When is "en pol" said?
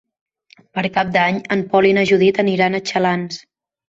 1.55-1.87